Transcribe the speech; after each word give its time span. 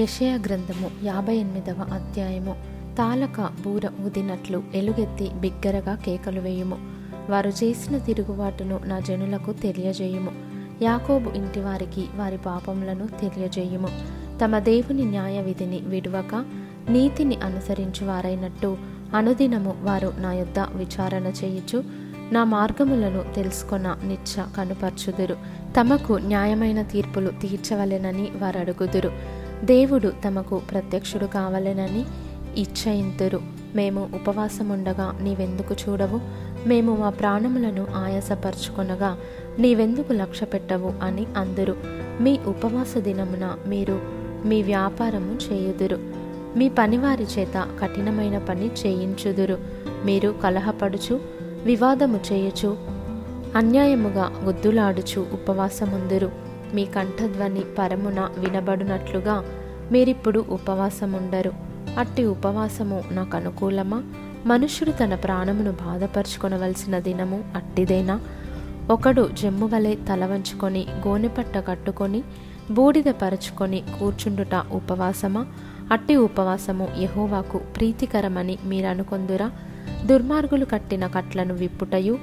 యషయ 0.00 0.36
గ్రంథము 0.36 0.90
యాభై 1.04 1.36
ఎనిమిదవ 1.36 1.86
అధ్యాయము. 1.92 2.56
తాలక 2.98 3.40
బూర 3.40 3.90
ఊదినట్లు 4.06 4.62
ఎలుగెత్తి 4.74 5.28
బిగ్గరగా 5.28 5.94
కేకలు 5.94 6.40
వేయుము. 6.40 6.76
వారు 7.30 7.48
చేసిన 7.48 7.98
తిరుగుబాటును 7.98 8.80
నా 8.84 9.00
జనులకు 9.00 9.52
తెలియజేయుము. 9.52 10.30
యాకోబు 10.82 11.30
ఇంటి 11.30 11.60
వారికి 11.60 12.06
వారి 12.16 12.36
పాపములను 12.36 13.06
తెలియజేయుము. 13.06 13.88
తమ 14.44 14.58
దేవుని 14.58 15.04
న్యాయ 15.04 15.42
విధిని 15.42 15.78
విడవక 15.78 16.44
నీతిని 16.88 17.36
అనుసరించు 17.36 18.06
వారైనట్టు 18.06 18.76
అనుదినము 19.14 19.74
వారు 19.82 20.12
నా 20.18 20.32
యొద్ద 20.32 20.58
విచారణ 20.58 21.26
చేయుచు 21.26 21.84
నా 22.32 22.44
మార్గములను 22.44 23.34
తెలుసుకొన 23.34 23.96
నిచ్చ 24.04 24.42
కనుపర్చుదురు. 24.56 25.36
తమకు 25.80 26.12
న్యాయమైన 26.12 26.82
తీర్పులు 26.82 27.30
తీర్చవలెనని 27.30 28.28
వారు 28.36 28.58
అడుగుదురు 28.58 29.38
దేవుడు 29.64 30.12
తమకు 30.24 30.58
ప్రత్యక్షుడు 30.70 31.26
కావలెనని 31.26 32.04
ఇచ్చయింతురు. 32.60 33.40
మేము 33.74 34.08
ఉపవాసముండగా 34.14 35.18
నీవెందుకు 35.22 35.74
చూడవు? 35.74 36.20
మేము 36.68 36.96
మా 36.96 37.10
ప్రాణములను 37.10 37.86
ఆయాసపరుచుకొనగా 37.96 39.18
నీవెందుకు 39.58 40.12
లక్ష్య 40.12 40.46
పెట్టవు 40.46 40.92
అని 41.02 41.26
అందరు. 41.36 41.76
మీ 42.20 42.38
ఉపవాస 42.46 42.98
దినమున 42.98 43.56
మీరు 43.66 44.00
మీ 44.44 44.62
వ్యాపారము 44.62 45.38
చేయుదురు. 45.52 45.98
మీ 46.56 46.68
పనివారి 46.68 47.24
చేత 47.24 47.68
కఠినమైన 47.80 48.38
పని 48.38 48.66
చేయించుదురు. 48.66 49.58
మీరు 50.04 50.34
కలహపడుచు 50.42 51.20
వివాదము 51.64 52.20
చేయుచు 52.32 52.76
అన్యాయముగా 53.56 54.32
గుద్దులాడుచు 54.44 55.26
ఉపవాసముందురు. 55.32 56.47
మీ 56.74 56.84
కంఠధ్వని 56.84 57.60
పరమున 57.78 58.28
వినబడునట్లుగా 58.38 59.44
మీరిప్పుడు 59.92 60.44
ఉపవాసముండరు. 60.50 61.52
అట్టి 61.98 62.24
ఉపవాసము 62.24 63.04
నాకు 63.10 63.36
అనుకూలమా 63.36 64.02
మనుష్యుడు 64.46 64.90
తన 64.90 65.14
ప్రాణమును 65.14 65.72
బాధపరుచుకొనవలసిన 65.72 66.98
దినము 66.98 67.44
అట్టిదేనా? 67.56 68.20
ఒకడు 68.90 69.28
జమ్ము 69.42 69.66
వలె 69.66 69.94
తల 69.94 70.26
వంచుకొని 70.26 70.86
గోనెపట్ట 71.08 71.58
కట్టుకొని 71.58 72.22
బూడిద 72.70 73.04
పరుచుకొని 73.22 73.82
కూర్చుండుట 73.98 74.54
ఉపవాసమా? 74.72 75.46
అట్టి 75.92 76.16
ఉపవాసము 76.16 76.88
యహోవాకు 76.98 77.58
ప్రీతికరమని 77.58 78.58
మీరనుకొందురా? 78.64 79.50
దుర్మార్గులు 80.06 80.64
కట్టిన 80.64 81.06
కట్లను 81.06 81.54
విప్పుటయు 81.54 82.18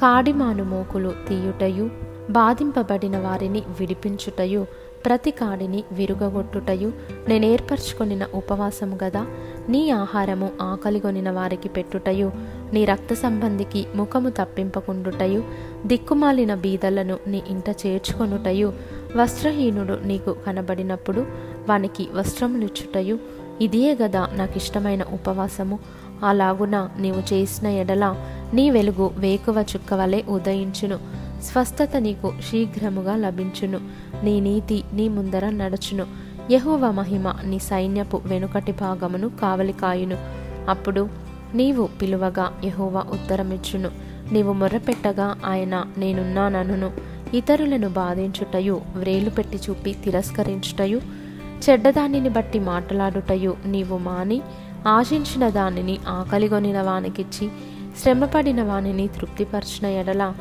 కాడిమాను 0.00 0.64
మోకులు 0.64 1.12
తీయుటయు 1.28 2.13
బాధింపబడిన 2.30 3.18
వారిని 3.18 3.62
విడిపించుటయు 3.80 4.66
ప్రతి 5.06 5.30
కాడిని 5.30 5.84
విరుగగొట్టుటయు 5.92 6.92
నేనేర్పరచుకొనిన 7.28 8.26
ఉపవాసము 8.34 8.98
గదా 9.04 9.26
నీ 9.68 9.90
ఆహారము 9.90 10.50
ఆకలిగొనిన 10.62 11.30
వారికి 11.30 11.68
పెట్టుటయు 11.68 12.32
నీ 12.72 12.84
రక్త 12.84 13.14
సంబంధికి 13.14 13.86
ముఖము 13.94 14.28
తప్పింపకుండుటయు 14.28 15.44
దిక్కుమాలిన 15.86 16.54
బీదలను 16.54 17.18
నీ 17.26 17.42
ఇంట 17.48 17.68
చేర్చుకొనుటయు 17.68 18.72
వస్త్రహీనుడు 19.16 19.98
నీకు 20.04 20.36
కనబడినప్పుడు 20.46 21.26
వానికి 21.68 22.08
వస్త్రములిచ్చుటయు 22.14 23.18
ఇదియే 23.60 23.94
గదా 24.02 24.28
నాకిష్టమైన 24.32 25.02
ఉపవాసము. 25.12 25.78
అలాగున 26.22 26.88
నీవు 26.98 27.34
చేసిన 27.34 27.66
ఎడల 27.66 28.14
నీ 28.54 28.70
వెలుగు 28.70 29.10
వేకువ 29.16 29.64
చుక్కవలే 29.76 30.24
ఉదయించును. 30.28 31.23
స్వస్థత 31.44 31.96
నీకు 31.96 32.32
శీఘ్రముగా 32.50 33.16
లభించును. 33.16 33.80
నీ 34.22 34.40
నీతి 34.40 34.84
నీ 34.92 35.08
ముందర 35.08 35.48
నడుచును. 35.48 36.06
యహోవ 36.50 36.90
మహిమ 36.90 37.34
నీ 37.44 37.58
సైన్యపు 37.58 38.20
వెనుకటి 38.24 38.72
భాగమును 38.72 39.28
కావలికాయును. 39.28 40.18
అప్పుడు 40.68 41.08
నీవు 41.54 41.88
పిలువగా 42.02 42.60
యహోవ 42.64 43.04
ఉత్తరమిచ్చును. 43.12 43.90
నీవు 44.32 44.52
మొర్రపెట్టగా 44.52 45.36
ఆయన 45.46 45.84
నేనున్నాననును. 45.98 46.90
ఇతరులను 47.34 47.88
బాధించుటయు 47.88 48.80
వ్రేలు 48.96 49.30
పెట్టి 49.30 49.58
చూపి 49.70 49.92
తిరస్కరించుటయు 49.92 51.00
చెడ్డదానిని 51.70 52.28
బట్టి 52.28 52.58
మాట్లాడుటయు 52.58 53.56
నీవు 53.66 53.98
మాని 53.98 54.42
ఆశించిన 54.88 55.48
దానిని 55.48 55.98
ఆకలిగొనిన 56.08 56.82
వానికిచ్చి 56.82 57.48
శ్రమపడిన 58.02 58.62
వానిని 58.62 59.08
తృప్తిపరచిన 59.08 59.86
ఎడల 59.86 60.32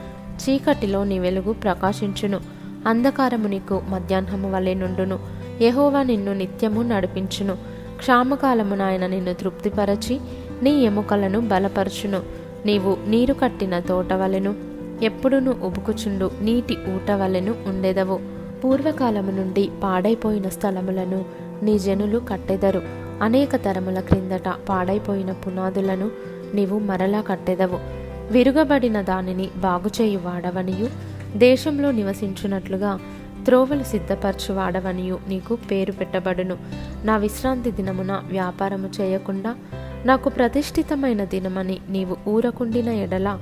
చీకటిలో 0.42 1.04
నీ 1.04 1.20
వెలుగు 1.20 1.54
ప్రకాశించును. 1.54 2.40
అంధకారము 2.88 3.48
నీకు 3.48 3.82
మధ్యాహ్నము 3.90 4.52
వలె 4.52 4.74
నుండును. 4.74 5.20
యహోవా 5.62 6.04
నిన్ను 6.04 6.34
నిత్యము 6.34 6.82
నడిపించును. 6.82 7.56
క్షామకాలమున 7.98 8.82
ఆయన 8.82 9.08
నిన్ను 9.08 9.34
తృప్తిపరచి 9.34 10.20
నీ 10.64 10.72
ఎముకలను 10.84 11.40
బలపరచును. 11.40 12.22
నీవు 12.66 12.98
నీరు 13.08 13.34
కట్టిన 13.34 13.80
తోట 13.80 14.14
వలెను 14.14 14.56
ఎప్పుడును 15.02 15.52
ఉబుకుచుండు 15.64 16.32
నీటి 16.42 16.78
ఊట 16.96 17.12
వలెను 17.12 17.56
ఉండెదవు. 17.68 18.20
పూర్వకాలము 18.64 19.32
నుండి 19.32 19.70
పాడైపోయిన 19.84 20.50
స్థలములను 20.50 21.26
నీ 21.64 21.80
జనులు 21.80 22.22
కట్టెదరు. 22.30 22.82
అనేక 23.22 23.56
తరముల 23.56 24.00
క్రిందట 24.00 24.48
పాడైపోయిన 24.70 25.32
పునాదులను 25.32 26.12
నీవు 26.54 26.80
మరలా 26.80 27.22
కట్టెదవు. 27.22 28.03
విరుగబడిన 28.32 29.02
దానిని 29.02 29.50
బాగుచేయు 29.58 30.20
వాడవనియు 30.20 30.90
దేశంలో 31.38 31.92
నివసించున్నట్లుగా 31.92 33.00
త్రోవలు 33.46 33.84
సిద్ధపరచు 33.84 34.54
వాడవనియు 34.54 35.20
నీకు 35.28 35.56
పేరు 35.56 35.92
పెట్టబడును. 35.92 36.58
నా 37.04 37.18
విశ్రాంతి 37.18 37.72
దినమున 37.72 38.22
వ్యాపారము 38.26 38.90
చేయకుండా 39.02 39.56
నాకు 40.06 40.30
ప్రతిష్ఠితమైన 40.30 41.24
దినమని 41.24 41.80
నీవు 41.90 42.30
ఊరకుండిన 42.30 42.90
ఎడల 42.90 43.40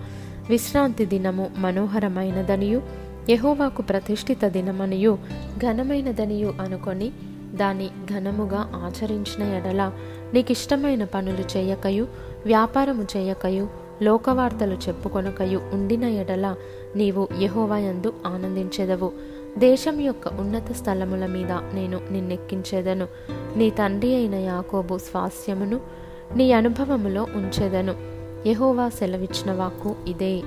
విశ్రాంతి 0.50 1.06
దినము 1.06 1.50
మనోహరమైనదనియు 1.58 2.82
యహోవాకు 3.30 3.82
ప్రతిష్ఠిత 3.82 4.46
దినమనియు 4.46 5.18
ఘనమైనదనియు 5.58 6.54
అనుకొని 6.62 7.12
దాని 7.54 7.88
ఘనముగా 7.88 8.72
ఆచరించిన 8.76 9.56
ఎడల 9.56 9.92
నీకిష్టమైన 10.34 11.04
పనులు 11.04 11.58
చేయకయు 11.58 12.08
వ్యాపారము 12.46 13.08
చేయకయు 13.18 13.81
లోకవార్తలు 14.02 14.74
చెప్పుకొనకయు 14.74 15.62
ఉండిన 15.74 16.04
ఎడల 16.04 16.56
నీవు 16.96 17.28
యహోవాయందు 17.42 18.14
ఆనందించెదవు. 18.28 19.12
దేశం 19.58 20.00
యొక్క 20.00 20.28
ఉన్నత 20.28 20.72
స్థలముల 20.72 21.26
మీద 21.26 21.52
నేను 21.52 22.02
నిన్నెక్కించేదను. 22.12 23.08
నీ 23.58 23.70
తండ్రి 23.70 24.16
అయిన 24.16 24.36
యాకోబు 24.36 24.98
స్వాస్యమును 24.98 25.80
నీ 26.36 26.52
అనుభవములో 26.52 27.24
ఉంచెదను. 27.24 27.96
యహోవా 28.48 28.90
సెలవిచ్చిన 28.90 29.52
వాక్కు 29.52 29.96
ఇదే. 30.08 30.42